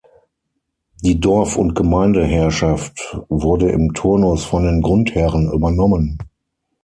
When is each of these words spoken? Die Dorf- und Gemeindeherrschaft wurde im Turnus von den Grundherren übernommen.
Die 1.03 1.19
Dorf- 1.19 1.57
und 1.57 1.75
Gemeindeherrschaft 1.75 3.19
wurde 3.29 3.69
im 3.69 3.93
Turnus 3.93 4.43
von 4.43 4.63
den 4.63 4.81
Grundherren 4.81 5.51
übernommen. 5.51 6.17